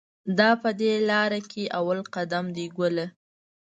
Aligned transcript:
دا 0.37 0.49
په 0.61 0.69
دې 0.79 0.93
لار 1.09 1.31
کې 1.51 1.63
اول 1.79 1.99
قدم 2.15 2.45
دی 2.55 2.65
ګله. 2.77 3.05